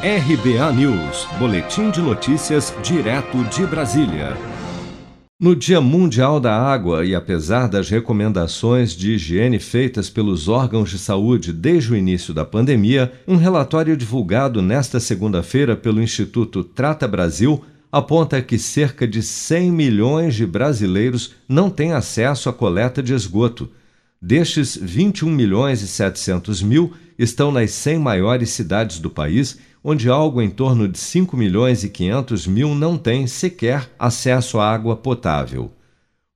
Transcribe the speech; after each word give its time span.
RBA 0.00 0.72
News, 0.74 1.26
Boletim 1.40 1.90
de 1.90 2.00
Notícias, 2.00 2.72
direto 2.84 3.42
de 3.46 3.66
Brasília. 3.66 4.36
No 5.40 5.56
Dia 5.56 5.80
Mundial 5.80 6.38
da 6.38 6.56
Água, 6.56 7.04
e 7.04 7.16
apesar 7.16 7.66
das 7.66 7.90
recomendações 7.90 8.92
de 8.92 9.14
higiene 9.14 9.58
feitas 9.58 10.08
pelos 10.08 10.46
órgãos 10.46 10.88
de 10.88 11.00
saúde 11.00 11.52
desde 11.52 11.92
o 11.92 11.96
início 11.96 12.32
da 12.32 12.44
pandemia, 12.44 13.12
um 13.26 13.34
relatório 13.34 13.96
divulgado 13.96 14.62
nesta 14.62 15.00
segunda-feira 15.00 15.74
pelo 15.74 16.00
Instituto 16.00 16.62
Trata 16.62 17.08
Brasil 17.08 17.64
aponta 17.90 18.40
que 18.40 18.56
cerca 18.56 19.04
de 19.04 19.20
100 19.20 19.72
milhões 19.72 20.36
de 20.36 20.46
brasileiros 20.46 21.34
não 21.48 21.68
têm 21.68 21.92
acesso 21.92 22.48
à 22.48 22.52
coleta 22.52 23.02
de 23.02 23.14
esgoto. 23.14 23.68
Destes, 24.22 24.78
21 24.80 25.28
milhões 25.28 25.82
e 25.82 25.88
700 25.88 26.62
mil 26.62 26.92
estão 27.18 27.50
nas 27.50 27.72
100 27.72 27.98
maiores 27.98 28.50
cidades 28.50 29.00
do 29.00 29.10
país, 29.10 29.58
onde 29.90 30.06
algo 30.06 30.42
em 30.42 30.50
torno 30.50 30.86
de 30.86 30.98
5 30.98 31.34
milhões 31.34 31.82
e 31.82 31.88
500 31.88 32.46
mil 32.46 32.74
não 32.74 32.98
têm 32.98 33.26
sequer 33.26 33.88
acesso 33.98 34.58
à 34.58 34.70
água 34.70 34.94
potável. 34.94 35.72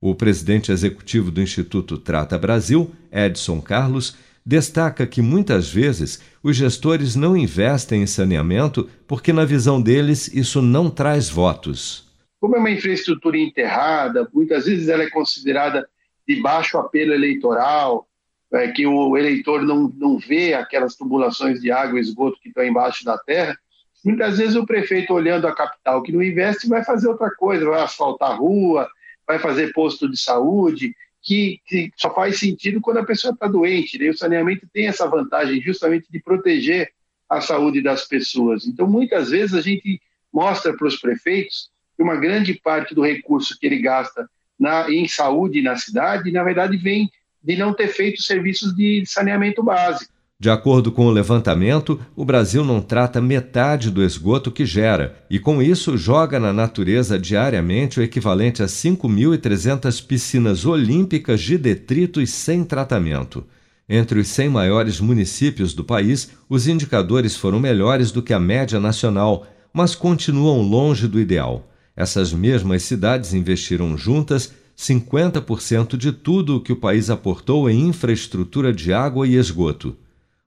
O 0.01 0.15
presidente 0.15 0.71
executivo 0.71 1.29
do 1.29 1.39
Instituto 1.39 1.99
Trata 1.99 2.35
Brasil, 2.35 2.89
Edson 3.11 3.61
Carlos, 3.61 4.17
destaca 4.43 5.05
que 5.05 5.21
muitas 5.21 5.71
vezes 5.71 6.19
os 6.41 6.57
gestores 6.57 7.15
não 7.15 7.37
investem 7.37 8.01
em 8.01 8.07
saneamento 8.07 8.89
porque, 9.07 9.31
na 9.31 9.45
visão 9.45 9.79
deles, 9.79 10.33
isso 10.33 10.59
não 10.59 10.89
traz 10.89 11.29
votos. 11.29 12.11
Como 12.39 12.55
é 12.55 12.59
uma 12.59 12.71
infraestrutura 12.71 13.37
enterrada, 13.37 14.27
muitas 14.33 14.65
vezes 14.65 14.87
ela 14.87 15.03
é 15.03 15.09
considerada 15.11 15.87
de 16.27 16.41
baixo 16.41 16.79
apelo 16.79 17.13
eleitoral, 17.13 18.07
é, 18.53 18.71
que 18.71 18.85
o 18.85 19.17
eleitor 19.17 19.63
não, 19.63 19.91
não 19.97 20.17
vê 20.17 20.53
aquelas 20.53 20.95
tubulações 20.95 21.59
de 21.59 21.71
água 21.71 21.97
e 21.97 22.01
esgoto 22.01 22.39
que 22.39 22.49
estão 22.49 22.63
embaixo 22.63 23.03
da 23.03 23.17
terra, 23.17 23.57
muitas 24.05 24.37
vezes 24.37 24.55
o 24.55 24.65
prefeito, 24.65 25.13
olhando 25.13 25.47
a 25.47 25.55
capital 25.55 26.03
que 26.03 26.11
não 26.11 26.21
investe, 26.21 26.67
vai 26.67 26.83
fazer 26.83 27.07
outra 27.07 27.31
coisa, 27.31 27.65
vai 27.65 27.81
asfaltar 27.81 28.37
rua, 28.37 28.87
vai 29.25 29.39
fazer 29.39 29.73
posto 29.73 30.09
de 30.09 30.17
saúde, 30.17 30.95
que, 31.21 31.61
que 31.65 31.91
só 31.95 32.13
faz 32.13 32.37
sentido 32.37 32.81
quando 32.81 32.97
a 32.97 33.05
pessoa 33.05 33.33
está 33.33 33.47
doente. 33.47 33.97
Né? 33.97 34.09
O 34.09 34.17
saneamento 34.17 34.67
tem 34.71 34.87
essa 34.87 35.07
vantagem 35.07 35.61
justamente 35.61 36.05
de 36.11 36.19
proteger 36.19 36.91
a 37.29 37.41
saúde 37.41 37.81
das 37.81 38.05
pessoas. 38.05 38.67
Então, 38.67 38.85
muitas 38.85 39.29
vezes, 39.29 39.55
a 39.55 39.61
gente 39.61 40.01
mostra 40.31 40.75
para 40.75 40.87
os 40.87 40.97
prefeitos 40.97 41.71
que 41.95 42.03
uma 42.03 42.17
grande 42.17 42.53
parte 42.55 42.93
do 42.93 43.01
recurso 43.01 43.57
que 43.57 43.65
ele 43.65 43.79
gasta 43.79 44.29
na, 44.59 44.91
em 44.91 45.07
saúde 45.07 45.61
na 45.61 45.77
cidade, 45.77 46.31
na 46.31 46.43
verdade, 46.43 46.77
vem 46.77 47.09
de 47.43 47.55
não 47.55 47.73
ter 47.73 47.87
feito 47.89 48.21
serviços 48.21 48.75
de 48.75 49.03
saneamento 49.05 49.61
básico. 49.61 50.13
De 50.39 50.49
acordo 50.49 50.91
com 50.91 51.05
o 51.05 51.11
levantamento, 51.11 51.99
o 52.15 52.25
Brasil 52.25 52.65
não 52.65 52.81
trata 52.81 53.21
metade 53.21 53.89
do 53.89 54.03
esgoto 54.03 54.51
que 54.51 54.65
gera 54.65 55.15
e, 55.29 55.39
com 55.39 55.61
isso, 55.61 55.97
joga 55.97 56.37
na 56.37 56.51
natureza 56.51 57.17
diariamente 57.17 57.99
o 57.99 58.03
equivalente 58.03 58.61
a 58.61 58.65
5.300 58.65 60.05
piscinas 60.05 60.65
olímpicas 60.65 61.39
de 61.41 61.57
detritos 61.57 62.29
sem 62.31 62.63
tratamento. 62.65 63.45
Entre 63.87 64.19
os 64.19 64.27
100 64.27 64.49
maiores 64.49 64.99
municípios 64.99 65.73
do 65.73 65.83
país, 65.83 66.31
os 66.49 66.67
indicadores 66.67 67.37
foram 67.37 67.59
melhores 67.59 68.11
do 68.11 68.21
que 68.21 68.33
a 68.33 68.39
média 68.39 68.79
nacional, 68.79 69.47
mas 69.71 69.95
continuam 69.95 70.61
longe 70.61 71.07
do 71.07 71.21
ideal. 71.21 71.71
Essas 71.95 72.33
mesmas 72.33 72.83
cidades 72.83 73.33
investiram 73.33 73.97
juntas 73.97 74.51
50% 74.77 75.95
de 75.95 76.11
tudo 76.11 76.57
o 76.57 76.61
que 76.61 76.73
o 76.73 76.75
país 76.75 77.09
aportou 77.09 77.69
em 77.69 77.87
infraestrutura 77.87 78.73
de 78.73 78.91
água 78.91 79.27
e 79.27 79.35
esgoto. 79.35 79.95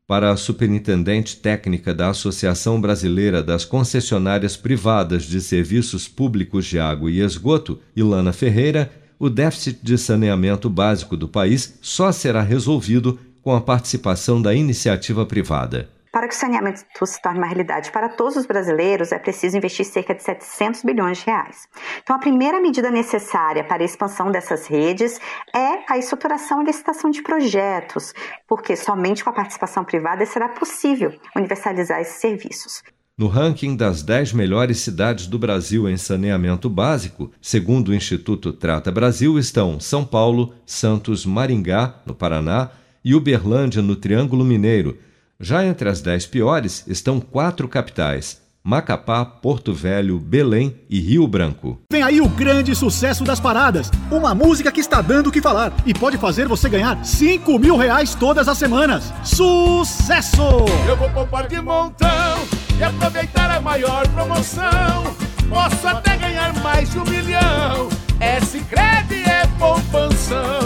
Para 0.07 0.31
a 0.31 0.37
superintendente 0.37 1.37
técnica 1.37 1.93
da 1.93 2.11
Associação 2.11 2.81
Brasileira 2.81 3.43
das 3.43 3.65
Concessionárias 3.65 4.57
Privadas 4.57 5.25
de 5.25 5.41
Serviços 5.41 6.07
Públicos 6.07 6.65
de 6.67 6.79
Água 6.79 7.11
e 7.11 7.21
Esgoto, 7.21 7.81
Ilana 7.95 8.33
Ferreira, 8.33 8.93
o 9.19 9.29
déficit 9.29 9.81
de 9.83 9.99
saneamento 9.99 10.71
básico 10.71 11.17
do 11.17 11.27
país 11.27 11.79
só 11.83 12.12
será 12.12 12.43
resolvido 12.43 13.19
com 13.43 13.55
a 13.55 13.61
participação 13.61 14.41
da 14.41 14.55
iniciativa 14.55 15.27
privada. 15.27 15.89
Para 16.16 16.28
que 16.28 16.34
o 16.34 16.38
saneamento 16.38 16.81
se 17.04 17.21
torne 17.21 17.37
uma 17.37 17.47
realidade 17.47 17.91
para 17.91 18.09
todos 18.09 18.37
os 18.37 18.47
brasileiros, 18.47 19.12
é 19.12 19.19
preciso 19.19 19.59
investir 19.59 19.84
cerca 19.84 20.15
de 20.15 20.22
700 20.22 20.82
bilhões 20.82 21.19
de 21.19 21.27
reais. 21.27 21.69
Então, 22.03 22.16
a 22.16 22.19
primeira 22.19 22.59
medida 22.59 22.91
necessária 22.91 23.62
para 23.62 23.82
a 23.82 23.84
expansão 23.84 24.32
dessas 24.32 24.66
redes 24.66 25.21
é 25.55 25.93
a 25.93 25.99
estruturação 25.99 26.62
e 26.62 26.65
licitação 26.65 27.10
de 27.10 27.22
projetos, 27.22 28.15
porque 28.49 28.75
somente 28.76 29.22
com 29.22 29.28
a 29.28 29.34
participação 29.34 29.84
privada 29.84 30.25
será 30.25 30.49
possível 30.49 31.12
universalizar 31.37 32.00
esses 32.00 32.19
serviços. 32.19 32.82
No 33.19 33.28
ranking 33.28 33.76
das 33.76 34.03
10 34.03 34.32
melhores 34.32 34.78
cidades 34.78 35.26
do 35.26 35.38
Brasil 35.38 35.87
em 35.87 35.99
saneamento 35.99 36.71
básico, 36.71 37.31
segundo 37.43 37.88
o 37.88 37.94
Instituto 37.94 38.55
Trata 38.55 38.91
Brasil, 38.91 39.38
estão 39.38 39.78
São 39.78 40.03
Paulo, 40.03 40.55
Santos, 40.65 41.26
Maringá, 41.26 41.97
no 42.06 42.15
Paraná, 42.15 42.71
e 43.05 43.15
Uberlândia, 43.15 43.81
no 43.81 43.94
Triângulo 43.94 44.44
Mineiro, 44.44 44.99
já 45.41 45.65
entre 45.65 45.89
as 45.89 46.01
dez 46.01 46.27
piores 46.27 46.85
estão 46.87 47.21
quatro 47.21 47.69
capitais: 47.69 48.41
Macapá, 48.65 49.25
Porto 49.25 49.73
Velho, 49.73 50.19
Belém 50.19 50.75
e 50.91 50.99
Rio 50.99 51.27
Branco. 51.29 51.81
Vem 51.93 52.03
aí 52.03 52.21
o 52.21 52.29
grande 52.29 52.75
sucesso 52.75 53.23
das 53.23 53.39
paradas. 53.39 53.91
Uma 54.11 54.35
música 54.35 54.73
que 54.73 54.81
está 54.81 55.01
dando 55.01 55.29
o 55.29 55.33
que 55.33 55.41
falar 55.41 55.73
e 55.87 55.95
pode 55.95 56.19
fazer 56.19 56.49
você 56.49 56.69
ganhar 56.69 57.05
5 57.05 57.59
mil 57.59 57.77
reais 57.77 58.15
todas 58.15 58.49
as 58.49 58.59
semanas. 58.59 59.13
Sucesso! 59.23 60.43
Eu 60.89 60.97
vou 60.97 61.09
poupar 61.11 61.47
de 61.47 61.61
montão 61.61 62.39
e 62.79 62.83
aproveitar 62.83 63.51
a 63.51 63.61
maior 63.61 64.09
promoção. 64.09 65.15
Posso 65.49 65.87
até 65.87 66.17
ganhar 66.17 66.53
mais 66.61 66.91
de 66.91 66.99
um 66.99 67.05
milhão. 67.05 67.89
É 68.19 68.41
Sicredi 68.41 69.23
é 69.25 69.47
poupanção. 69.59 70.66